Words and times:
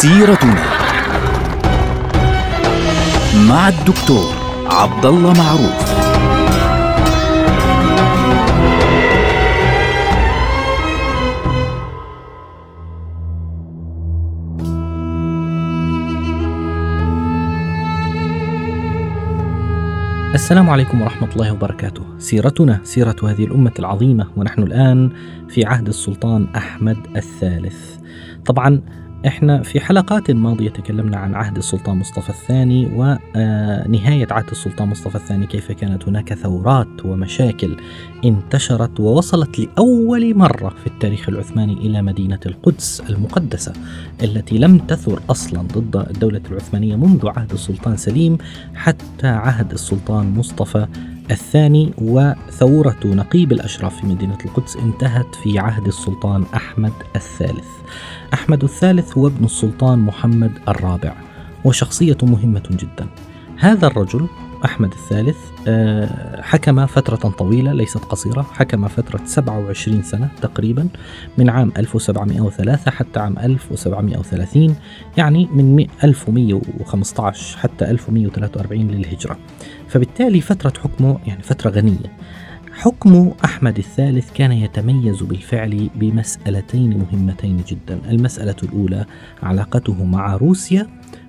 سيرتنا 0.00 0.64
مع 3.48 3.68
الدكتور 3.68 4.34
عبد 4.66 5.06
الله 5.06 5.32
معروف 5.32 6.00
السلام 20.34 20.70
عليكم 20.70 21.02
ورحمة 21.02 21.28
الله 21.32 21.52
وبركاته. 21.52 22.02
سيرتنا 22.18 22.80
سيرة 22.84 23.16
هذه 23.24 23.44
الأمة 23.44 23.72
العظيمة 23.78 24.26
ونحن 24.36 24.62
الآن 24.62 25.10
في 25.48 25.64
عهد 25.64 25.88
السلطان 25.88 26.46
أحمد 26.56 26.96
الثالث. 27.16 27.96
طبعا 28.46 28.82
إحنا 29.26 29.62
في 29.62 29.80
حلقات 29.80 30.30
ماضية 30.30 30.70
تكلمنا 30.70 31.16
عن 31.16 31.34
عهد 31.34 31.56
السلطان 31.56 31.96
مصطفى 31.96 32.30
الثاني 32.30 32.86
ونهاية 32.86 34.26
عهد 34.30 34.50
السلطان 34.50 34.88
مصطفى 34.88 35.14
الثاني 35.14 35.46
كيف 35.46 35.72
كانت 35.72 36.08
هناك 36.08 36.34
ثورات 36.34 37.04
ومشاكل 37.04 37.76
انتشرت 38.24 39.00
ووصلت 39.00 39.58
لأول 39.58 40.38
مرة 40.38 40.68
في 40.68 40.86
التاريخ 40.86 41.28
العثماني 41.28 41.72
إلى 41.72 42.02
مدينة 42.02 42.40
القدس 42.46 43.02
المقدسة 43.10 43.72
التي 44.22 44.58
لم 44.58 44.78
تثر 44.78 45.22
أصلا 45.30 45.62
ضد 45.62 45.96
الدولة 45.96 46.42
العثمانية 46.50 46.96
منذ 46.96 47.28
عهد 47.28 47.52
السلطان 47.52 47.96
سليم 47.96 48.38
حتى 48.74 49.26
عهد 49.26 49.72
السلطان 49.72 50.34
مصطفى 50.34 50.86
الثاني 51.30 51.92
وثورة 51.98 52.96
نقيب 53.04 53.52
الأشراف 53.52 54.00
في 54.00 54.06
مدينة 54.06 54.38
القدس 54.44 54.76
انتهت 54.76 55.34
في 55.34 55.58
عهد 55.58 55.86
السلطان 55.86 56.44
أحمد 56.54 56.92
الثالث. 57.16 57.68
أحمد 58.34 58.64
الثالث 58.64 59.18
هو 59.18 59.26
ابن 59.26 59.44
السلطان 59.44 59.98
محمد 59.98 60.52
الرابع 60.68 61.14
وشخصية 61.64 62.16
مهمة 62.22 62.62
جدا. 62.70 63.06
هذا 63.58 63.86
الرجل 63.86 64.28
أحمد 64.64 64.92
الثالث 64.92 65.36
آه، 65.68 66.42
حكم 66.42 66.86
فترة 66.86 67.16
طويلة 67.16 67.72
ليست 67.72 67.98
قصيرة 67.98 68.42
حكم 68.42 68.88
فترة 68.88 69.20
27 69.24 70.02
سنة 70.02 70.28
تقريبا 70.42 70.88
من 71.38 71.50
عام 71.50 71.72
1703 71.76 72.90
حتى 72.90 73.20
عام 73.20 73.38
1730 73.38 74.76
يعني 75.16 75.46
من 75.46 75.86
1115 76.04 77.58
حتى 77.58 77.90
1143 77.90 78.88
للهجرة. 78.88 79.38
فبالتالي 79.88 80.40
فترة 80.40 80.72
حكمه 80.80 81.18
يعني 81.26 81.42
فترة 81.42 81.70
غنية. 81.70 82.16
حكم 82.72 83.32
أحمد 83.44 83.78
الثالث 83.78 84.32
كان 84.32 84.52
يتميز 84.52 85.22
بالفعل 85.22 85.90
بمسألتين 85.94 86.98
مهمتين 86.98 87.62
جدا. 87.68 88.00
المسألة 88.10 88.56
الأولى 88.62 89.04
علاقته 89.42 90.04
مع 90.04 90.36
روسيا 90.36 90.86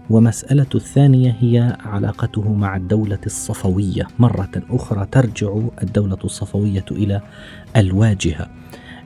ومسألة 0.10 0.68
الثانية 0.76 1.36
هي 1.40 1.78
علاقته 1.86 2.54
مع 2.54 2.76
الدولة 2.76 3.20
الصفوية. 3.26 4.08
مرة 4.20 4.50
أخرى 4.70 5.08
ترجع 5.12 5.58
الدولة 5.84 6.18
الصفوية 6.24 6.86
إلى 6.92 7.22
الواجهة. 7.78 8.48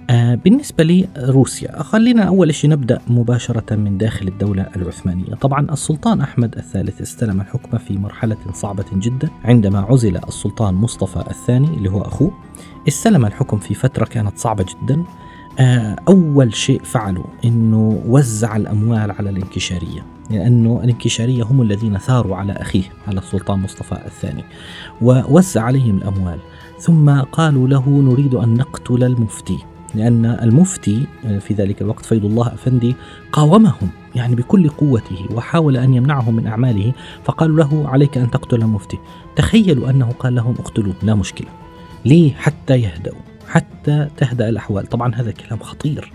آه 0.10 0.36
بالنسبة 0.36 1.08
لروسيا 1.18 1.84
خلينا 1.84 2.24
أول 2.24 2.56
شيء 2.56 2.70
نبدأ 2.70 3.02
مباشرة 3.08 3.76
من 3.76 3.98
داخل 3.98 4.28
الدولة 4.28 4.68
العثمانية. 4.76 5.36
طبعا 5.36 5.72
السلطان 5.72 6.22
أحمد 6.22 6.58
الثالث 6.58 7.02
استلم 7.02 7.42
الحكم 7.42 7.78
في 7.78 7.98
مرحلة 7.98 8.38
صعبة 8.54 8.86
جدا. 8.94 9.30
عندما 9.44 9.80
عزل 9.80 10.18
السلطان 10.18 10.74
مصطفى 10.74 11.24
الثاني 11.30 11.68
اللي 11.68 11.92
هو 11.92 12.02
أخوه 12.02 12.32
استلم 12.88 13.26
الحكم 13.26 13.58
في 13.58 13.74
فترة 13.74 14.06
كانت 14.06 14.38
صعبة 14.38 14.66
جدا. 14.84 15.04
آه 15.60 15.96
أول 16.08 16.56
شيء 16.56 16.84
فعله 16.84 17.26
أنه 17.46 18.04
وزع 18.08 18.56
الأموال 18.56 19.12
على 19.12 19.30
الانكشارية. 19.30 20.15
لأنه 20.30 20.82
الانكشارية 20.84 21.44
هم 21.44 21.62
الذين 21.62 21.98
ثاروا 21.98 22.36
على 22.36 22.54
أخيه 22.54 22.84
على 23.08 23.20
السلطان 23.20 23.60
مصطفى 23.60 23.98
الثاني 24.06 24.44
ووزع 25.02 25.62
عليهم 25.62 25.98
الأموال. 25.98 26.40
ثم 26.80 27.10
قالوا 27.10 27.68
له 27.68 27.90
نريد 27.90 28.36
أن 28.36 28.54
نقتل 28.54 29.04
المفتي. 29.04 29.58
لأن 29.96 30.26
المفتي 30.26 31.06
آه، 31.26 31.40
في 31.40 31.54
ذلك 31.54 31.82
الوقت 31.82 32.06
فيض 32.06 32.26
الله 32.26 32.48
أفندي 32.48 32.96
قاومهم 33.32 33.90
يعني 34.16 34.36
بكل 34.36 34.70
قوته 34.70 35.26
وحاول 35.34 35.78
أن 35.78 35.94
يمنعهم 35.94 36.36
من 36.36 36.48
أعماله 36.48 36.94
فقالوا 37.24 37.58
له 37.58 37.90
عليك 37.90 38.18
أن 38.18 38.32
تقتل 38.32 38.62
المفتي. 38.62 38.98
تخيلوا 39.36 39.90
أنه 39.90 40.12
قال 40.20 40.36
لهم 40.36 40.56
اقتلوه 40.60 40.96
لا 41.04 41.16
مشكلة. 41.16 41.48
ليه؟ 42.06 42.34
حتى 42.34 42.82
يهدأوا 42.82 43.20
حتى 43.48 44.08
تهدأ 44.18 44.50
الأحوال. 44.50 44.86
طبعا 44.86 45.16
هذا 45.16 45.32
كلام 45.32 45.60
خطير. 45.60 46.12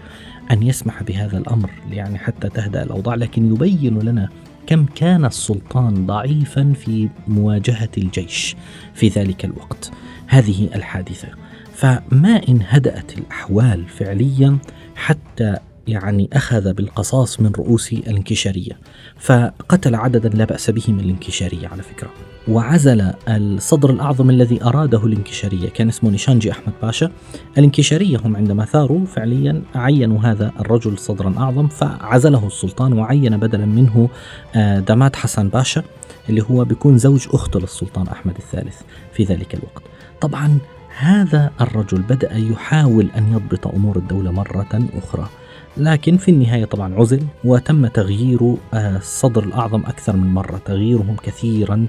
أن 0.51 0.63
يسمح 0.63 1.03
بهذا 1.03 1.39
الأمر 1.39 1.71
يعني 1.91 2.19
حتى 2.19 2.49
تهدأ 2.49 2.83
الأوضاع 2.83 3.15
لكن 3.15 3.55
يبين 3.55 3.99
لنا 3.99 4.29
كم 4.67 4.87
كان 4.95 5.25
السلطان 5.25 6.07
ضعيفا 6.07 6.73
في 6.73 7.09
مواجهة 7.29 7.89
الجيش 7.99 8.57
في 8.95 9.09
ذلك 9.09 9.45
الوقت. 9.45 9.91
هذه 10.27 10.69
الحادثة. 10.75 11.29
فما 11.75 12.41
إن 12.49 12.61
هدأت 12.69 13.19
الأحوال 13.19 13.89
فعليا 13.89 14.59
حتى 14.95 15.57
يعني 15.91 16.29
أخذ 16.33 16.73
بالقصاص 16.73 17.41
من 17.41 17.53
رؤوس 17.59 17.93
الانكشارية 17.93 18.79
فقتل 19.19 19.95
عددا 19.95 20.29
لا 20.29 20.45
بأس 20.45 20.71
به 20.71 20.85
من 20.89 21.01
الانكشارية 21.01 21.69
على 21.69 21.83
فكرة. 21.83 22.11
وعزل 22.49 23.13
الصدر 23.29 23.91
الأعظم 23.91 24.31
الذي 24.31 24.65
أراده 24.65 25.07
الانكشارية 25.07 25.69
كان 25.69 25.89
اسمه 25.89 26.11
نيشانجي 26.11 26.51
أحمد 26.51 26.73
باشا. 26.83 27.11
الانكشارية 27.59 28.19
هم 28.25 28.37
عندما 28.37 28.65
ثاروا 28.65 29.07
فعليا 29.07 29.63
عينوا 29.75 30.21
هذا 30.21 30.53
الرجل 30.61 30.99
صدرا 30.99 31.35
أعظم 31.39 31.69
فعزله 31.69 32.47
السلطان 32.47 32.93
وعين 32.93 33.37
بدلا 33.37 33.67
منه 33.67 34.09
آه، 34.55 34.81
دامات 34.81 35.17
حسن 35.17 35.49
باشا 35.49 35.83
اللي 36.29 36.43
هو 36.43 36.65
بيكون 36.65 36.99
زوج 36.99 37.29
أخته 37.33 37.61
للسلطان 37.61 38.07
أحمد 38.07 38.37
الثالث 38.37 38.77
في 39.13 39.25
ذلك 39.25 39.55
الوقت. 39.55 39.83
طبعا 40.21 40.59
هذا 40.99 41.51
الرجل 41.61 42.03
بدأ 42.03 42.37
يحاول 42.37 43.09
أن 43.17 43.33
يضبط 43.33 43.67
أمور 43.67 43.97
الدولة 43.97 44.31
مرة 44.31 44.89
أخرى. 44.99 45.29
لكن 45.77 46.17
في 46.17 46.31
النهاية 46.31 46.65
طبعا 46.65 46.95
عزل 46.95 47.23
وتم 47.45 47.87
تغيير 47.87 48.57
آه، 48.75 48.97
الصدر 48.97 49.45
الأعظم 49.45 49.81
أكثر 49.81 50.17
من 50.17 50.35
مرة 50.35 50.61
تغييرهم 50.65 51.17
كثيرا 51.17 51.87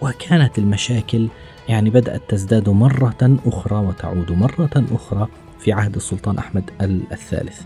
وكانت 0.00 0.58
المشاكل 0.58 1.28
يعني 1.68 1.90
بدأت 1.90 2.22
تزداد 2.28 2.68
مرة 2.68 3.38
أخرى 3.46 3.76
وتعود 3.76 4.32
مرة 4.32 4.84
أخرى 4.92 5.28
في 5.58 5.72
عهد 5.72 5.94
السلطان 5.96 6.38
أحمد 6.38 6.70
الثالث. 7.12 7.60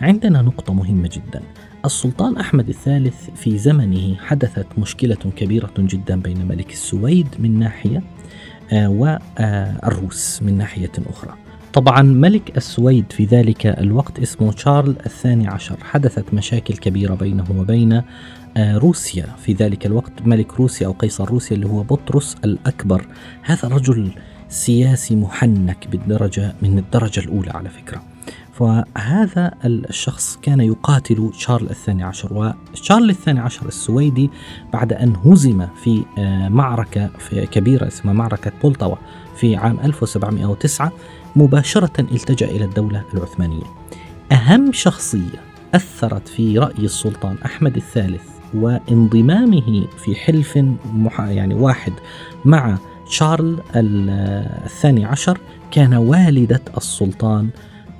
عندنا 0.00 0.42
نقطة 0.42 0.74
مهمة 0.74 1.10
جدا. 1.12 1.42
السلطان 1.84 2.36
أحمد 2.36 2.68
الثالث 2.68 3.30
في 3.36 3.58
زمنه 3.58 4.16
حدثت 4.16 4.66
مشكلة 4.78 5.14
كبيرة 5.36 5.72
جدا 5.78 6.20
بين 6.20 6.48
ملك 6.48 6.72
السويد 6.72 7.28
من 7.38 7.58
ناحية 7.58 8.02
آه، 8.72 8.88
والروس 8.88 10.42
من 10.42 10.58
ناحية 10.58 10.92
أخرى. 11.06 11.34
طبعا 11.72 12.02
ملك 12.02 12.56
السويد 12.56 13.12
في 13.12 13.24
ذلك 13.24 13.66
الوقت 13.66 14.20
اسمه 14.20 14.52
تشارل 14.52 14.96
الثاني 15.06 15.48
عشر. 15.48 15.76
حدثت 15.82 16.34
مشاكل 16.34 16.74
كبيرة 16.74 17.14
بينه 17.14 17.44
وبين 17.58 18.02
آه، 18.56 18.78
روسيا. 18.78 19.26
في 19.44 19.52
ذلك 19.52 19.86
الوقت 19.86 20.12
ملك 20.26 20.54
روسيا 20.54 20.86
أو 20.86 20.92
قيصر 20.92 21.28
روسيا 21.28 21.56
اللي 21.56 21.66
هو 21.66 21.82
بطرس 21.82 22.36
الأكبر. 22.44 23.06
هذا 23.42 23.68
رجل 23.68 24.10
سياسي 24.48 25.16
محنك 25.16 25.88
بالدرجة 25.88 26.54
من 26.62 26.78
الدرجة 26.78 27.20
الأولى 27.20 27.50
على 27.50 27.68
فكرة. 27.68 28.02
فهذا 28.54 29.52
الشخص 29.64 30.38
كان 30.42 30.60
يقاتل 30.60 31.30
شارل 31.38 31.70
الثاني 31.70 32.02
عشر. 32.02 32.54
وشارل 32.74 33.10
الثاني 33.10 33.40
عشر 33.40 33.66
السويدي 33.66 34.30
بعد 34.72 34.92
أن 34.92 35.16
هزم 35.24 35.66
في 35.84 36.04
آه، 36.18 36.48
معركة 36.48 37.10
كبيرة 37.30 37.86
اسمها 37.86 38.14
معركة 38.14 38.52
بولتاوا 38.62 38.96
في 39.36 39.56
عام 39.56 39.80
1709 39.84 40.92
مباشرة 41.36 42.00
التجأ 42.00 42.46
إلى 42.46 42.64
الدولة 42.64 43.04
العثمانية. 43.14 43.64
أهم 44.32 44.72
شخصية 44.72 45.40
أثرت 45.74 46.28
في 46.28 46.58
رأي 46.58 46.84
السلطان 46.84 47.36
أحمد 47.44 47.76
الثالث 47.76 48.22
وانضمامه 48.54 49.86
في 50.04 50.14
حلف 50.14 50.58
يعني 51.18 51.54
واحد 51.54 51.92
مع 52.44 52.78
شارل 53.08 53.58
الثاني 53.74 55.04
عشر 55.04 55.38
كان 55.70 55.94
والدة 55.94 56.62
السلطان 56.76 57.48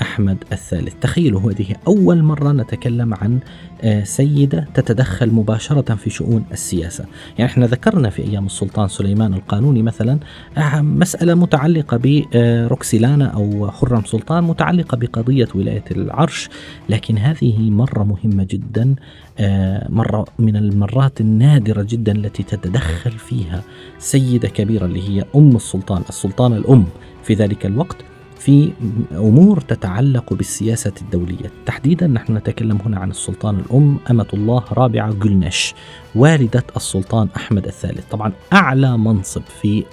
أحمد 0.00 0.44
الثالث. 0.52 0.94
تخيلوا 1.00 1.40
هذه 1.52 1.76
أول 1.86 2.22
مرة 2.22 2.52
نتكلم 2.52 3.14
عن 3.14 3.38
آه، 3.82 4.04
سيدة 4.04 4.68
تتدخل 4.74 5.30
مباشرة 5.30 5.94
في 5.94 6.10
شؤون 6.10 6.44
السياسة. 6.52 7.04
يعني 7.38 7.50
إحنا 7.50 7.66
ذكرنا 7.66 8.10
في 8.10 8.22
أيام 8.22 8.46
السلطان 8.46 8.88
سليمان 8.88 9.34
القانوني 9.34 9.82
مثلا 9.82 10.18
آه، 10.58 10.80
مسألة 10.80 11.34
متعلقة 11.34 12.00
بروكسيلانا 12.04 13.26
أو 13.26 13.70
خرم 13.70 14.04
سلطان 14.04 14.44
متعلقة 14.44 14.96
بقضية 14.96 15.48
ولاية 15.54 15.84
العرش. 15.90 16.48
لكن 16.88 17.18
هذه 17.18 17.70
مرة 17.70 18.04
مهمة 18.04 18.46
جدا 18.50 18.94
آه، 19.38 19.88
مرة 19.88 20.24
من 20.38 20.56
المرات 20.56 21.20
النادرة 21.20 21.82
جدا 21.82 22.12
التي 22.12 22.42
تتدخل 22.42 23.10
فيها 23.10 23.62
سيدة 23.98 24.48
كبيرة 24.48 24.86
اللي 24.86 25.08
هي 25.08 25.24
أم 25.36 25.56
السلطان 25.56 26.02
السلطان 26.08 26.52
الأم. 26.52 26.84
في 27.22 27.34
ذلك 27.34 27.66
الوقت 27.66 27.96
في 28.40 28.72
أمور 29.12 29.60
تتعلق 29.60 30.34
بالسياسة 30.34 30.92
الدولية، 31.02 31.50
تحديدا 31.66 32.06
نحن 32.06 32.36
نتكلم 32.36 32.78
هنا 32.86 32.98
عن 32.98 33.10
السلطان 33.10 33.56
الأم 33.58 33.96
أمة 34.10 34.26
الله 34.34 34.64
رابعة 34.72 35.12
جلنش 35.12 35.74
والدة 36.14 36.64
السلطان 36.76 37.28
أحمد 37.36 37.66
الثالث، 37.66 38.04
طبعا 38.10 38.32
أعلى 38.52 38.98
منصب 38.98 39.42
في 39.62 39.84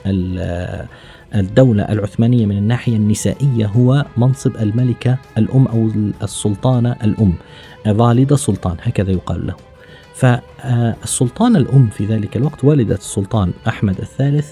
الدولة 1.35 1.83
العثمانية 1.83 2.45
من 2.45 2.57
الناحية 2.57 2.95
النسائية 2.95 3.65
هو 3.65 4.05
منصب 4.17 4.55
الملكة 4.55 5.17
الأم 5.37 5.65
أو 5.65 5.89
السلطانة 6.23 6.95
الأم 7.03 7.33
والدة 7.87 8.35
سلطان 8.35 8.75
هكذا 8.81 9.11
يقال 9.11 9.47
له. 9.47 9.55
فالسلطان 10.15 11.55
الأم 11.55 11.87
في 11.87 12.05
ذلك 12.05 12.37
الوقت 12.37 12.63
والدة 12.63 12.95
السلطان 12.95 13.51
أحمد 13.67 13.99
الثالث 13.99 14.51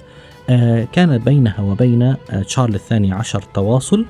كان 0.92 1.18
بينها 1.18 1.62
وبين 1.62 2.02
آه، 2.04 2.18
تشارل 2.48 2.76
الثاني 2.76 3.14
عشر 3.14 3.44
تواصل 3.54 4.06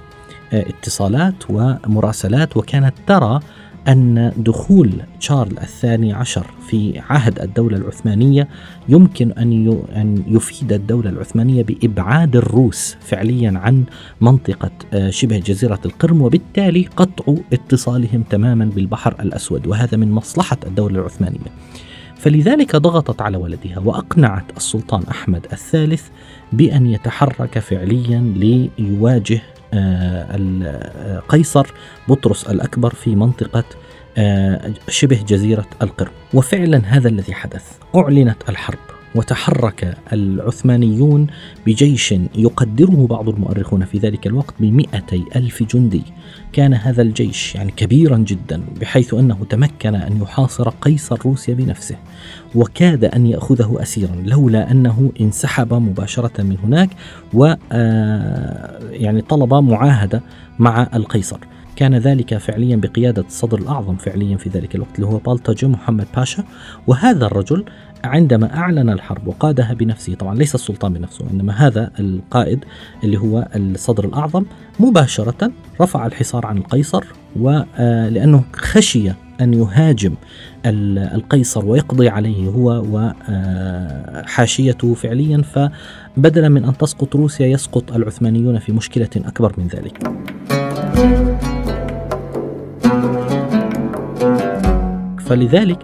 آه، 0.54 0.66
اتصالات 0.70 1.36
ومراسلات 1.50 2.58
وكانت 2.58 2.94
ترى 3.08 3.40
أن 3.88 4.34
دخول 4.38 4.92
تشارل 5.20 5.58
الثاني 5.58 6.14
عشر 6.14 6.46
في 6.68 7.02
عهد 7.10 7.40
الدولة 7.40 7.78
العثمانية 7.78 8.48
يمكن 8.90 9.32
أن 9.32 9.82
أن 9.96 10.24
يفيد 10.28 10.74
الدولة 10.74 11.10
العثمانية 11.10 11.64
بإبعاد 11.64 12.36
الروس 12.36 12.98
فعليا 13.02 13.54
عن 13.56 13.84
منطقة 14.22 14.72
شبه 15.10 15.38
جزيرة 15.38 15.80
القرم 15.86 16.22
وبالتالي 16.22 16.88
قطع 16.98 17.36
اتصالهم 17.54 18.24
تماما 18.30 18.66
بالبحر 18.66 19.16
الأسود 19.20 19.68
وهذا 19.68 19.98
من 19.98 20.12
مصلحة 20.12 20.58
الدولة 20.66 21.00
العثمانية. 21.00 21.52
فلذلك 22.26 22.76
ضغطت 22.76 23.22
على 23.22 23.38
ولدها 23.38 23.80
وأقنعت 23.80 24.58
السلطان 24.58 25.04
أحمد 25.12 25.46
الثالث 25.54 26.04
بأن 26.54 26.88
يتحرك 26.88 27.60
فعليا 27.60 28.34
ليواجه 28.80 29.42
آه، 29.74 31.22
قيصر 31.30 31.68
بطرس 32.08 32.48
الأكبر 32.48 32.94
في 32.94 33.16
منطقة 33.16 33.64
آه، 34.18 34.72
شبه 34.90 35.24
جزيرة 35.28 35.66
القرم 35.82 36.12
وفعلا 36.34 36.82
هذا 36.86 37.10
الذي 37.10 37.34
حدث. 37.34 37.72
أعلنت 37.96 38.50
الحرب. 38.50 38.95
وتحرك 39.16 39.98
العثمانيون 40.14 41.28
بجيش 41.66 42.16
يقدره 42.36 43.08
بعض 43.10 43.30
المؤرخون 43.30 43.86
في 43.86 43.98
ذلك 43.98 44.28
الوقت 44.28 44.54
بمئتي 44.60 45.26
ألف 45.36 45.64
جندي. 45.64 46.04
كان 46.54 46.74
هذا 46.74 47.02
الجيش 47.02 47.56
يعني 47.56 47.72
كبيرا 47.72 48.18
جدا 48.18 48.62
بحيث 48.82 49.14
أنه 49.14 49.46
تمكن 49.50 49.96
أن 49.96 50.22
يحاصر 50.22 50.70
قيصر 50.70 51.20
روسيا 51.26 51.54
بنفسه 51.54 51.96
وكاد 52.56 53.06
أن 53.06 53.28
يأخذه 53.28 53.78
أسيرا 53.82 54.16
لولا 54.26 54.72
أنه 54.72 55.12
انسحب 55.22 55.74
مباشرة 55.74 56.42
من 56.42 56.58
هناك 56.64 56.90
و 57.34 57.54
آه، 57.72 58.80
يعني 58.92 59.22
طلب 59.22 59.54
معاهدة 59.54 60.24
مع 60.60 60.90
القيصر. 60.94 61.40
كان 61.76 61.96
ذلك 61.96 62.38
فعليا 62.38 62.76
بقيادة 62.76 63.22
الصدر 63.22 63.58
الأعظم 63.58 63.96
فعليا 63.96 64.38
في 64.38 64.50
ذلك 64.50 64.76
الوقت 64.76 64.96
اللي 64.96 65.08
هو 65.08 65.18
بالتاجي 65.18 65.68
محمد 65.68 66.08
باشا. 66.16 66.44
وهذا 66.88 67.26
الرجل 67.26 67.66
عندما 68.06 68.58
أعلن 68.58 68.90
الحرب 68.90 69.28
وقادها 69.28 69.74
بنفسه 69.74 70.14
طبعا 70.14 70.36
ليس 70.36 70.56
السلطان 70.56 70.94
بنفسه 70.94 71.26
إنما 71.34 71.54
هذا 71.54 71.92
القائد 72.00 72.66
اللي 73.04 73.18
هو 73.18 73.48
الصدر 73.56 74.06
الأعظم 74.06 74.44
مباشرة 74.80 75.52
رفع 75.82 76.06
الحصار 76.06 76.46
عن 76.46 76.58
القيصر 76.58 77.04
ولأنه 77.40 78.44
خشي 78.54 79.12
أن 79.42 79.54
يهاجم 79.54 80.14
القيصر 80.66 81.66
ويقضي 81.66 82.10
عليه 82.10 82.48
هو 82.48 82.84
وحاشيته 82.92 84.94
فعليا 84.94 85.42
فبدلا 85.42 86.50
من 86.50 86.66
أن 86.66 86.78
تسقط 86.78 87.16
روسيا 87.16 87.48
يسقط 87.48 87.92
العثمانيون 87.92 88.60
في 88.60 88.72
مشكلة 88.72 89.10
أكبر 89.16 89.54
من 89.58 89.68
ذلك. 89.68 90.10
فلذلك 95.26 95.80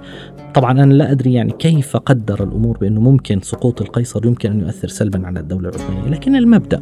طبعا 0.54 0.72
أنا 0.72 0.94
لا 0.94 1.12
أدري 1.12 1.34
يعني 1.34 1.52
كيف 1.52 1.98
قدر 1.98 2.44
الأمور 2.44 2.78
بأنه 2.78 3.02
ممكن 3.02 3.42
سقوط 3.42 3.82
القيصر 3.82 4.26
يمكن 4.26 4.52
أن 4.52 4.60
يؤثر 4.60 4.88
سلبا 4.88 5.28
على 5.28 5.40
الدولة 5.40 5.70
العثمانية، 5.70 6.10
لكن 6.10 6.36
المبدأ 6.36 6.80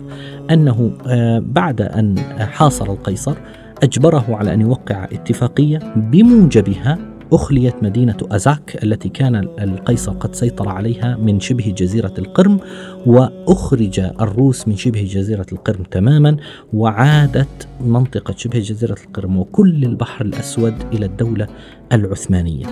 أنه 0.51 0.91
آه، 1.07 1.39
بعد 1.39 1.81
أن 1.81 2.19
حاصر 2.39 2.91
القيصر 2.91 3.35
أجبره 3.83 4.25
على 4.29 4.53
أن 4.53 4.61
يوقع 4.61 5.03
اتفاقية 5.03 5.79
بموجبها 5.95 6.97
أخليت 7.33 7.83
مدينة 7.83 8.17
أزاك 8.31 8.83
التي 8.83 9.09
كان 9.09 9.35
القيصر 9.35 10.11
قد 10.11 10.35
سيطر 10.35 10.69
عليها 10.69 11.17
من 11.17 11.39
شبه 11.39 11.73
جزيرة 11.77 12.13
القرم 12.17 12.59
وأخرج 13.05 13.99
الروس 13.99 14.67
من 14.67 14.75
شبه 14.75 15.03
جزيرة 15.03 15.45
القرم 15.51 15.83
تماما 15.83 16.37
وعادت 16.73 17.67
منطقة 17.81 18.33
شبه 18.37 18.59
جزيرة 18.59 18.97
القرم 19.07 19.37
وكل 19.37 19.83
البحر 19.83 20.25
الأسود 20.25 20.73
إلى 20.93 21.05
الدولة 21.05 21.47
العثمانية. 21.93 22.65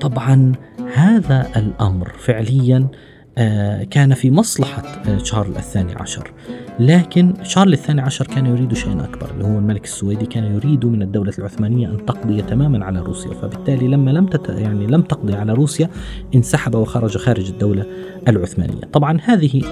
طبعا 0.00 0.52
هذا 0.94 1.48
الأمر 1.56 2.08
فعليا 2.18 2.88
كان 3.90 4.14
في 4.14 4.30
مصلحة 4.30 4.82
آه، 4.82 5.18
شارل 5.18 5.56
الثاني 5.56 5.94
عشر. 5.94 6.32
لكن 6.80 7.34
شارل 7.42 7.72
الثاني 7.72 8.00
عشر 8.00 8.26
كان 8.26 8.46
يريد 8.46 8.74
شيئا 8.74 9.04
أكبر 9.04 9.30
اللي 9.30 9.44
هو 9.44 9.58
الملك 9.58 9.84
السويدي 9.84 10.26
كان 10.26 10.44
يريد 10.44 10.86
من 10.86 11.02
الدولة 11.02 11.32
العثمانية 11.38 11.88
أن 11.88 12.06
تقضي 12.06 12.42
تماما 12.42 12.84
على 12.84 13.00
روسيا. 13.00 13.34
فبالتالي 13.34 13.88
لما 13.88 14.10
لم 14.10 14.26
تت 14.26 14.48
يعني 14.48 14.86
لم 14.86 15.02
تقضي 15.02 15.34
على 15.34 15.52
روسيا 15.52 15.90
انسحب 16.34 16.74
وخرج 16.74 17.16
خارج 17.16 17.50
الدولة 17.50 17.86
العثمانية. 18.28 18.80
طبعا 18.92 19.18
هذه 19.24 19.62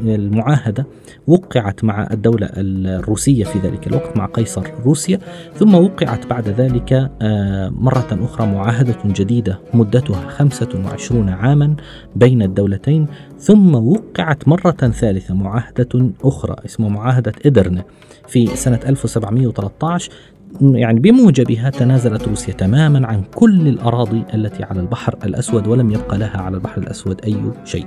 المعاهدة 0.00 0.86
وقعت 1.26 1.84
مع 1.84 2.08
الدولة 2.10 2.50
الروسية 2.56 3.44
في 3.44 3.58
ذلك 3.58 3.86
الوقت 3.86 4.16
مع 4.16 4.26
قيصر 4.26 4.62
روسيا. 4.84 5.18
ثم 5.54 5.74
وقعت 5.74 6.26
بعد 6.26 6.48
ذلك 6.48 7.10
آه، 7.22 7.68
مرة 7.68 8.18
أخرى 8.22 8.46
معاهدة 8.46 8.96
جديدة 9.06 9.58
مدتها 9.74 10.28
25 10.28 11.28
عاما 11.28 11.76
بين 12.16 12.42
الدولتين. 12.42 13.01
ثم 13.38 13.74
وقعت 13.74 14.48
مرة 14.48 14.70
ثالثة 14.70 15.34
معاهدة 15.34 16.10
أخرى 16.24 16.56
اسمها 16.64 16.88
معاهدة 16.88 17.32
إدرنة 17.46 17.84
في 18.28 18.46
سنة 18.46 18.80
1713 18.86 20.12
يعني 20.60 21.00
بموجبها 21.00 21.70
تنازلت 21.70 22.28
روسيا 22.28 22.54
تماما 22.54 23.06
عن 23.06 23.22
كل 23.34 23.68
الأراضي 23.68 24.24
التي 24.34 24.62
على 24.62 24.80
البحر 24.80 25.16
الأسود 25.24 25.66
ولم 25.66 25.90
يبقى 25.90 26.18
لها 26.18 26.40
على 26.40 26.56
البحر 26.56 26.80
الأسود 26.80 27.20
أي 27.24 27.36
شيء. 27.64 27.86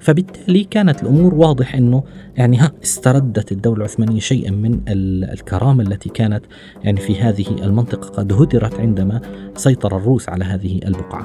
فبالتالي 0.00 0.64
كانت 0.64 1.02
الأمور 1.02 1.34
واضح 1.34 1.74
أنه 1.74 2.02
يعني 2.36 2.56
ها 2.56 2.72
استردت 2.82 3.52
الدولة 3.52 3.78
العثمانية 3.78 4.20
شيئا 4.20 4.50
من 4.50 4.80
الكرامة 4.88 5.82
التي 5.82 6.08
كانت 6.08 6.44
يعني 6.84 7.00
في 7.00 7.20
هذه 7.20 7.46
المنطقة. 7.62 8.08
قد 8.08 8.32
هدرت 8.32 8.80
عندما 8.80 9.20
سيطر 9.54 9.96
الروس 9.96 10.28
على 10.28 10.44
هذه 10.44 10.80
البقعة. 10.86 11.24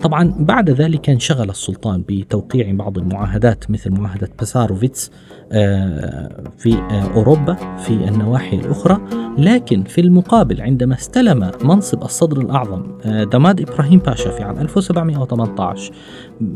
طبعا 0.00 0.34
بعد 0.38 0.70
ذلك 0.70 1.10
انشغل 1.10 1.50
السلطان 1.50 2.04
بتوقيع 2.08 2.72
بعض 2.72 2.98
المعاهدات 2.98 3.70
مثل 3.70 3.90
معاهدة 3.90 4.28
بساروفيتس 4.42 5.10
آه، 5.52 6.44
في 6.58 6.74
آه، 6.74 7.14
أوروبا 7.14 7.76
في 7.76 7.90
النواحي 7.90 8.56
الأخرى. 8.56 9.00
لكن 9.38 9.84
في 9.84 10.00
المقابل 10.00 10.21
عندما 10.60 10.94
استلم 10.94 11.50
منصب 11.64 12.02
الصدر 12.02 12.40
الأعظم 12.40 12.82
آه، 13.04 13.24
دماد 13.24 13.60
إبراهيم 13.60 13.98
باشا 13.98 14.30
في 14.30 14.42
عام 14.42 14.58
1718 14.58 15.92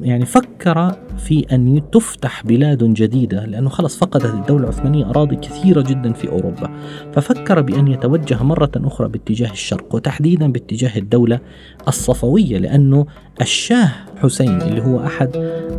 يعني 0.03 0.27
فكر 0.27 0.93
في 1.19 1.47
أن 1.53 1.83
تفتح 1.93 2.43
بلاد 2.47 2.85
جديدة 2.85 3.45
لأنه 3.45 3.69
خلص 3.69 3.97
فقدت 3.97 4.35
الدولة 4.35 4.65
العثمانية 4.65 5.11
أراضي 5.11 5.37
كثيرة 5.37 5.81
جدا 5.81 6.13
في 6.13 6.29
أوروبا. 6.29 6.71
ففكر 7.13 7.61
بأن 7.61 7.89
يتوجه 7.89 8.43
مرة 8.43 8.71
أخرى 8.77 9.09
باتجاه 9.09 9.51
الشرق 9.51 9.95
وتحديدا 9.95 10.53
باتجاه 10.53 10.99
الدولة 10.99 11.41
الصفوية 11.89 12.59
لأنه 12.59 13.07
الشاه 13.41 13.93
حسين 14.17 14.63
اللي 14.63 14.83
هو 14.83 15.07
أحد 15.07 15.31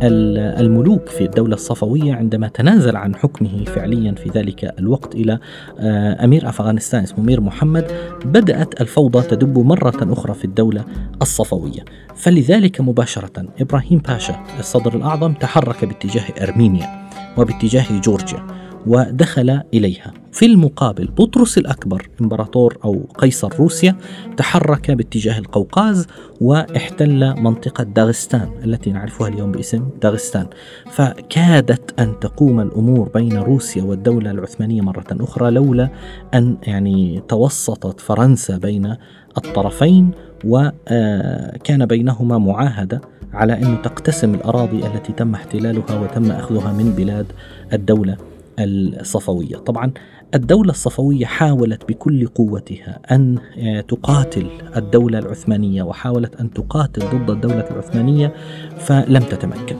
الملوك 0.02 1.08
في 1.08 1.24
الدولة 1.24 1.54
الصفوية 1.54 2.14
عندما 2.14 2.48
تنازل 2.48 2.96
عن 2.96 3.14
حكمه 3.14 3.64
فعليا 3.64 4.12
في 4.12 4.30
ذلك 4.30 4.74
الوقت 4.78 5.14
إلى 5.14 5.38
آه، 5.78 6.24
أمير 6.24 6.48
أفغانستان 6.48 7.02
اسمه 7.02 7.24
مير 7.24 7.40
محمد 7.40 7.84
بدأت 8.24 8.80
الفوضى 8.80 9.22
تدب 9.22 9.58
مرة 9.58 10.12
أخرى 10.12 10.34
في 10.34 10.44
الدولة 10.44 10.84
الصفوية. 11.22 11.84
فلذلك 12.16 12.80
مباشرة 12.80 13.46
إبراهيم 13.60 13.97
باشا 13.98 14.42
الصدر 14.58 14.96
الأعظم 14.96 15.32
تحرك 15.32 15.84
باتجاه 15.84 16.24
أرمينيا 16.42 17.08
وباتجاه 17.36 18.00
جورجيا 18.00 18.46
ودخل 18.86 19.60
إليها. 19.74 20.12
في 20.32 20.46
المقابل 20.46 21.06
بطرس 21.06 21.58
الأكبر 21.58 22.08
إمبراطور 22.20 22.78
أو 22.84 23.08
قيصر 23.18 23.54
روسيا 23.58 23.96
تحرك 24.36 24.90
باتجاه 24.90 25.38
القوقاز 25.38 26.06
واحتل 26.40 27.40
منطقة 27.40 27.84
داغستان 27.84 28.50
التي 28.64 28.92
نعرفها 28.92 29.28
اليوم 29.28 29.52
باسم 29.52 29.88
داغستان. 30.02 30.46
فكادت 30.90 32.00
أن 32.00 32.20
تقوم 32.20 32.60
الأمور 32.60 33.08
بين 33.08 33.38
روسيا 33.38 33.82
والدولة 33.82 34.30
العثمانية 34.30 34.80
مرة 34.80 35.06
أخرى 35.12 35.50
لولا 35.50 35.88
أن 36.34 36.56
يعني 36.62 37.22
توسطت 37.28 38.00
فرنسا 38.00 38.58
بين 38.58 38.96
الطرفين 39.36 40.10
وكان 40.44 41.86
بينهما 41.86 42.38
معاهدة 42.38 43.00
على 43.32 43.52
أن 43.52 43.82
تقتسم 43.82 44.34
الأراضي 44.34 44.86
التي 44.86 45.12
تم 45.12 45.34
احتلالها 45.34 46.00
وتم 46.00 46.30
أخذها 46.30 46.72
من 46.72 46.92
بلاد 46.96 47.26
الدولة 47.72 48.16
الصفوية 48.58 49.56
طبعا 49.56 49.90
الدولة 50.34 50.70
الصفوية 50.70 51.26
حاولت 51.26 51.88
بكل 51.88 52.26
قوتها 52.26 53.00
أن 53.10 53.38
آه، 53.58 53.80
تقاتل 53.80 54.46
الدولة 54.76 55.18
العثمانية 55.18 55.82
وحاولت 55.82 56.40
أن 56.40 56.52
تقاتل 56.52 57.02
ضد 57.18 57.30
الدولة 57.30 57.64
العثمانية 57.70 58.32
فلم 58.78 59.22
تتمكن. 59.22 59.76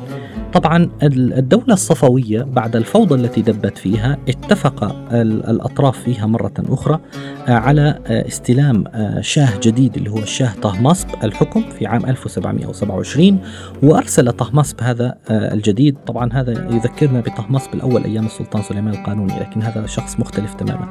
طبعا 0.52 0.90
الدولة 1.02 1.74
الصفوية 1.74 2.42
بعد 2.42 2.76
الفوضى 2.76 3.14
التي 3.14 3.42
دبت 3.42 3.78
فيها 3.78 4.18
اتفق 4.28 4.84
الأطراف 5.12 5.98
فيها 5.98 6.26
مرة 6.26 6.52
أخرى 6.58 7.00
آه، 7.48 7.52
على 7.52 7.98
آه، 8.06 8.28
استلام 8.28 8.84
شاه 9.20 9.60
جديد 9.62 9.96
اللي 9.96 10.10
هو 10.10 10.18
الشاه 10.18 10.52
طهماسب 10.62 11.08
الحكم 11.24 11.60
في 11.78 11.86
عام 11.86 12.06
1727 12.06 13.38
وأرسل 13.82 14.32
طهماسب 14.32 14.76
هذا 14.80 15.18
الجديد. 15.30 15.96
طبعا 16.06 16.32
هذا 16.32 16.52
يذكرنا 16.52 17.20
بطهماسب 17.20 17.74
الأول 17.74 18.04
أيام 18.04 18.26
السلطان 18.26 18.62
سليمان 18.62 18.94
القانوني 18.94 19.40
لكن 19.40 19.62
هذا 19.62 19.86
شخص 19.86 20.20
مختلف 20.20 20.54
تماما. 20.54 20.88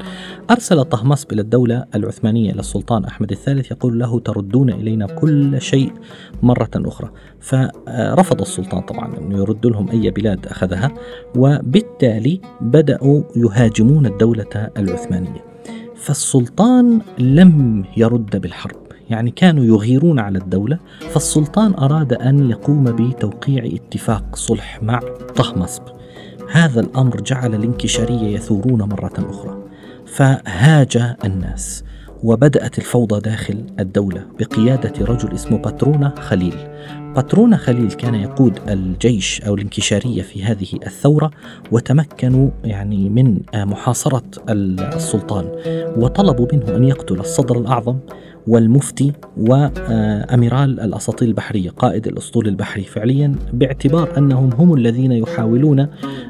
أرسل 0.51 0.83
طهماسب 0.83 1.33
إلى 1.33 1.41
الدولة 1.41 1.85
العثمانية 1.95 2.51
إلى 2.51 2.59
السلطان 2.59 3.05
أحمد 3.05 3.31
الثالث 3.31 3.71
يقول 3.71 3.99
له 3.99 4.19
تردون 4.19 4.69
إلينا 4.69 5.05
كل 5.05 5.61
شيء 5.61 5.91
مرة 6.43 6.69
أخرى. 6.75 7.11
فرفض 7.39 8.41
السلطان 8.41 8.81
طبعا 8.81 9.17
أنه 9.17 9.37
يرد 9.47 9.65
لهم 9.65 9.89
أي 9.89 10.11
بلاد 10.11 10.47
أخذها 10.47 10.91
وبالتالي 11.35 12.41
بدأوا 12.61 13.21
يهاجمون 13.35 14.05
الدولة 14.05 14.69
العثمانية. 14.77 15.43
فالسلطان 15.95 17.01
لم 17.19 17.83
يرد 17.97 18.41
بالحرب 18.41 18.87
يعني 19.09 19.31
كانوا 19.31 19.65
يغيرون 19.65 20.19
على 20.19 20.37
الدولة 20.37 20.79
فالسلطان 21.09 21.73
أراد 21.73 22.13
أن 22.13 22.49
يقوم 22.49 22.83
بتوقيع 22.83 23.65
اتفاق 23.65 24.35
صلح 24.35 24.83
مع 24.83 24.99
طهماسب 25.35 25.83
هذا 26.51 26.79
الأمر 26.79 27.21
جعل 27.21 27.55
الانكشارية 27.55 28.35
يثورون 28.35 28.81
مرة 28.81 29.13
أخرى. 29.17 29.57
فهاج 30.05 31.15
الناس 31.25 31.83
وبدأت 32.23 32.77
الفوضى 32.77 33.19
داخل 33.19 33.65
الدولة 33.79 34.25
بقيادة 34.39 35.05
رجل 35.05 35.33
اسمه 35.33 35.57
باترونا 35.57 36.13
خليل. 36.19 36.55
باترونا 37.17 37.57
خليل 37.57 37.91
كان 37.91 38.15
يقود 38.15 38.59
الجيش 38.67 39.41
أو 39.41 39.55
الانكشارية 39.55 40.21
في 40.21 40.43
هذه 40.43 40.67
الثورة 40.73 41.31
وتمكنوا 41.71 42.49
يعني 42.63 43.09
من 43.09 43.39
محاصرة 43.55 44.23
السلطان 44.49 45.45
وطلبوا 45.97 46.47
منه 46.53 46.75
أن 46.75 46.83
يقتل 46.83 47.19
الصدر 47.19 47.59
الأعظم 47.59 47.97
والمفتي 48.47 49.13
وأميرال 49.37 50.79
الأساطيل 50.79 51.27
البحرية 51.27 51.69
قائد 51.69 52.07
الأسطول 52.07 52.47
البحري. 52.47 52.83
فعليا 52.83 53.35
باعتبار 53.53 54.17
أنهم 54.17 54.49
هم 54.53 54.73
الذين 54.73 55.11
يحاولون 55.11 55.87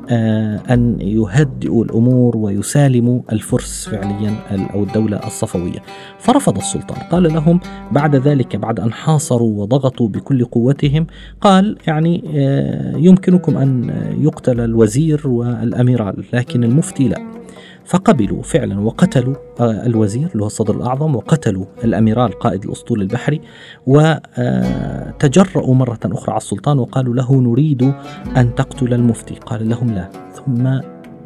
آه، 0.10 0.62
أن 0.70 1.02
يهدئوا 1.02 1.86
الأمور 1.86 2.38
ويسالموا 2.38 3.22
الفرس 3.32 3.90
فعليا 3.90 4.36
أو 4.74 4.84
الدولة 4.84 5.18
الصفوية. 5.28 5.80
فرفض 6.20 6.58
السلطان. 6.58 6.98
قال 7.12 7.24
لهم 7.24 7.60
بعد 7.92 8.16
ذلك 8.16 8.56
بعد 8.56 8.80
أن 8.80 8.94
حاصروا 8.94 9.62
وضغطوا 9.62 10.08
بكل 10.08 10.46
قوتهم 10.46 11.08
قال 11.42 11.78
يعني 11.88 12.24
آه، 12.36 12.98
يمكنكم 12.98 13.58
أن 13.58 13.90
يقتل 14.22 14.60
الوزير 14.60 15.28
والأميرال 15.28 16.24
لكن 16.34 16.64
المفتي 16.64 17.08
لا. 17.08 17.47
فقبلوا 17.88 18.44
فعلا 18.44 18.80
وقتلوا 18.80 19.36
آه، 19.60 19.86
الوزير 19.86 20.30
اللي 20.32 20.44
هو 20.44 20.48
الصدر 20.48 20.76
الأعظم 20.76 21.16
وقتلوا 21.16 21.66
الأميرال 21.84 22.40
قائد 22.40 22.64
الأسطول 22.64 23.02
البحري 23.02 23.42
وتجرؤوا 23.88 25.76
مرة 25.76 26.00
أخرى 26.06 26.32
على 26.32 26.38
السلطان 26.38 26.80
وقالوا 26.80 27.16
له 27.16 27.42
نريد 27.42 27.94
أن 28.38 28.56
تقتل 28.56 28.94
المفتي. 28.94 29.36
قال 29.36 29.70
لهم 29.70 29.92
لا. 29.92 30.10
ثم 30.34 30.68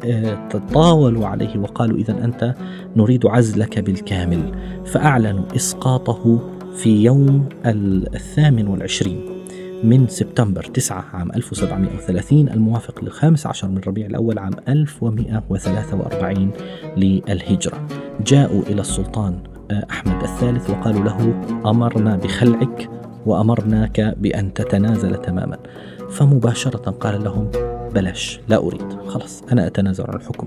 آه، 0.04 0.48
تطاولوا 0.48 1.26
عليه 1.26 1.58
وقالوا 1.58 1.98
إذا 1.98 2.24
أنت 2.24 2.54
نريد 2.96 3.26
عزلك 3.26 3.78
بالكامل. 3.78 4.52
فأعلنوا 4.84 5.44
إسقاطه 5.56 6.40
في 6.76 7.04
يوم 7.04 7.48
الثامن 7.66 8.68
والعشرين. 8.68 9.41
من 9.84 10.08
سبتمبر 10.08 10.64
9 10.64 11.04
عام 11.12 11.32
1730 11.32 12.48
الموافق 12.48 13.04
للخامس 13.04 13.46
عشر 13.46 13.68
من 13.68 13.80
ربيع 13.86 14.06
الأول 14.06 14.38
عام 14.38 14.52
1143 14.68 16.50
للهجرة. 16.96 17.86
جاءوا 18.26 18.62
إلى 18.62 18.80
السلطان 18.80 19.38
آه، 19.70 19.86
أحمد 19.90 20.22
الثالث 20.22 20.70
وقالوا 20.70 21.04
له 21.04 21.40
أمرنا 21.70 22.16
بخلعك 22.16 22.90
وأمرناك 23.26 24.00
بأن 24.00 24.54
تتنازل 24.54 25.16
تماما. 25.16 25.58
فمباشرة 26.10 26.90
قال 26.90 27.24
لهم 27.24 27.50
بلاش 27.94 28.40
لا 28.48 28.56
أريد 28.56 28.92
خلاص 29.06 29.42
أنا 29.52 29.66
أتنازل 29.66 30.04
عن 30.08 30.14
الحكم. 30.14 30.46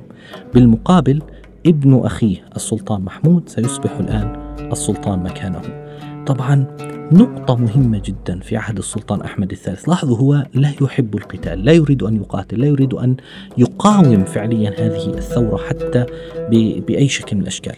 بالمقابل 0.53 1.21
ابن 1.65 2.01
أخيه 2.05 2.37
السلطان 2.55 3.01
محمود 3.01 3.49
سيصبح 3.49 3.97
الآن 3.97 4.55
السلطان 4.71 5.23
مكانه. 5.23 5.84
طبعا 6.25 6.65
نقطة 7.11 7.55
مهمة 7.55 8.01
جدا 8.05 8.39
في 8.39 8.57
عهد 8.57 8.77
السلطان 8.77 9.21
أحمد 9.21 9.51
الثالث. 9.51 9.89
لاحظوا 9.89 10.17
هو 10.17 10.45
لا 10.53 10.71
يحب 10.81 11.15
القتال 11.15 11.65
لا 11.65 11.71
يريد 11.71 12.03
أن 12.03 12.15
يقاتل 12.15 12.59
لا 12.59 12.67
يريد 12.67 12.93
أن 12.93 13.15
يقاوم 13.57 14.23
فعليا 14.23 14.69
هذه 14.69 15.07
الثورة 15.07 15.57
حتى 15.57 16.05
بأي 16.87 17.07
شكل 17.07 17.35
من 17.35 17.41
الأشكال. 17.41 17.75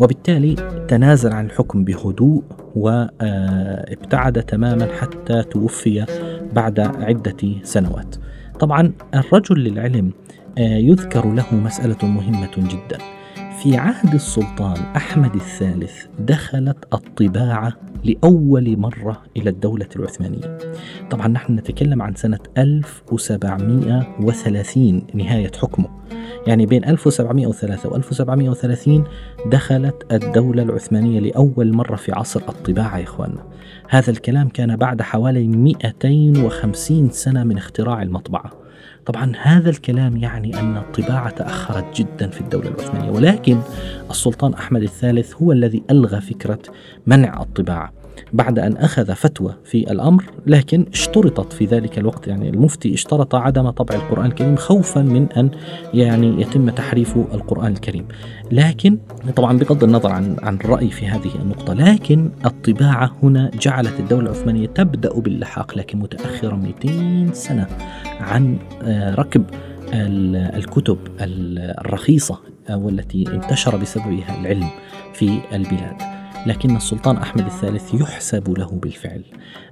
وبالتالي 0.00 0.54
تنازل 0.88 1.32
عن 1.32 1.46
الحكم 1.46 1.84
بهدوء 1.84 2.42
وابتعد 2.76 4.42
تماما 4.42 4.88
حتى 5.00 5.42
توفي 5.42 6.06
بعد 6.52 6.80
عدة 6.80 7.36
سنوات. 7.62 8.16
طبعا 8.60 8.92
الرجل 9.14 9.58
للعلم 9.58 10.12
آه، 10.58 10.76
يذكر 10.76 11.34
له 11.34 11.54
مسألة 11.54 11.96
مهمة 12.02 12.50
جدا. 12.56 12.98
في 13.62 13.76
عهد 13.76 14.14
السلطان 14.14 14.76
أحمد 14.96 15.34
الثالث 15.34 16.04
دخلت 16.18 16.76
الطباعة 16.94 17.72
لأول 18.04 18.78
مرة 18.78 19.22
إلى 19.36 19.50
الدولة 19.50 19.88
العثمانية. 19.96 20.58
طبعا 21.10 21.28
نحن 21.28 21.54
نتكلم 21.54 22.02
عن 22.02 22.14
سنة 22.14 22.38
1730 22.58 25.06
نهاية 25.14 25.50
حكمه. 25.62 25.88
يعني 26.46 26.66
بين 26.66 26.84
1703 26.84 27.88
و 27.88 27.96
1730 27.96 29.04
دخلت 29.46 30.12
الدولة 30.12 30.62
العثمانية 30.62 31.20
لأول 31.20 31.72
مرة 31.72 31.96
في 31.96 32.12
عصر 32.12 32.40
الطباعة 32.48 32.98
يا 32.98 33.04
إخواننا. 33.04 33.44
هذا 33.88 34.10
الكلام 34.10 34.48
كان 34.48 34.76
بعد 34.76 35.02
حوالي 35.02 35.48
250 35.48 37.10
سنة 37.10 37.44
من 37.44 37.56
اختراع 37.56 38.02
المطبعة. 38.02 38.63
طبعا 39.06 39.32
هذا 39.42 39.70
الكلام 39.70 40.16
يعني 40.16 40.60
أن 40.60 40.76
الطباعة 40.76 41.30
تأخرت 41.30 41.96
جدا 41.96 42.28
في 42.28 42.40
الدولة 42.40 42.68
العثمانية 42.68 43.10
ولكن 43.10 43.58
السلطان 44.10 44.54
أحمد 44.54 44.82
الثالث 44.82 45.34
هو 45.34 45.52
الذي 45.52 45.82
ألغى 45.90 46.20
فكرة 46.20 46.58
منع 47.06 47.42
الطباعة. 47.42 47.92
بعد 48.32 48.58
أن 48.58 48.76
أخذ 48.76 49.14
فتوى 49.14 49.54
في 49.64 49.92
الأمر 49.92 50.24
لكن 50.46 50.86
اشترطت 50.92 51.52
في 51.52 51.64
ذلك 51.64 51.98
الوقت 51.98 52.28
يعني 52.28 52.48
المفتي 52.48 52.94
اشترط 52.94 53.34
عدم 53.34 53.70
طبع 53.70 53.94
القرآن 53.94 54.26
الكريم 54.26 54.56
خوفا 54.56 55.00
من 55.00 55.32
أن 55.32 55.50
يعني 55.94 56.42
يتم 56.42 56.70
تحريف 56.70 57.16
القرآن 57.16 57.72
الكريم. 57.72 58.06
لكن 58.52 58.98
طبعا 59.36 59.58
بغض 59.58 59.84
النظر 59.84 60.12
عن 60.12 60.36
عن 60.42 60.54
الرأي 60.54 60.90
في 60.90 61.06
هذه 61.06 61.30
النقطة 61.42 61.74
لكن 61.74 62.30
الطباعة 62.44 63.12
هنا 63.22 63.50
جعلت 63.60 64.00
الدولة 64.00 64.30
العثمانية 64.30 64.66
تبدأ 64.66 65.20
باللحاق 65.20 65.78
لكن 65.78 65.98
متأخرة 65.98 66.56
200 66.56 67.34
سنة 67.34 67.66
عن 68.20 68.58
آه، 68.82 69.14
ركب 69.14 69.44
الكتب 69.94 70.98
الرخيصة 71.20 72.40
والتي 72.70 73.24
انتشر 73.28 73.76
بسببها 73.76 74.40
العلم 74.40 74.68
في 75.12 75.40
البلاد. 75.52 76.23
لكن 76.46 76.76
السلطان 76.76 77.16
أحمد 77.16 77.46
الثالث 77.46 77.94
يحسب 77.94 78.58
له 78.58 78.70
بالفعل 78.82 79.24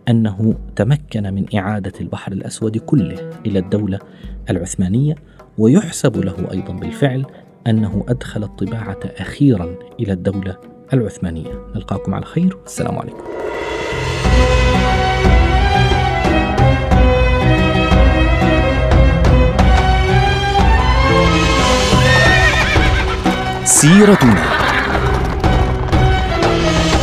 أنه 0.08 0.54
تمكن 0.76 1.34
من 1.34 1.56
إعادة 1.56 1.92
البحر 2.00 2.32
الأسود 2.32 2.78
كله 2.78 3.30
إلى 3.46 3.58
الدولة 3.58 3.98
العثمانية 4.50 5.14
ويحسب 5.58 6.16
له 6.16 6.48
أيضا 6.52 6.72
بالفعل 6.72 7.26
أنه 7.66 8.04
أدخل 8.08 8.42
الطباعة 8.42 8.98
أخيرا 9.04 9.74
إلى 10.00 10.12
الدولة 10.12 10.56
العثمانية. 10.92 11.52
نلقاكم 11.74 12.14
على 12.14 12.24
خير 12.24 12.56
والسلام 12.56 12.98
عليكم. 12.98 13.22
سيرتنا. 23.64 24.61